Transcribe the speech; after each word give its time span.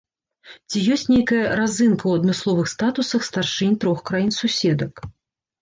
Ці 0.71 0.77
ёсць 0.93 1.03
нейкая 1.15 1.41
разынка 1.59 2.01
ў 2.07 2.13
адмысловых 2.21 2.67
статусах 2.75 3.21
старшынь 3.29 3.79
трох 3.85 4.03
краін-суседак. 4.09 5.07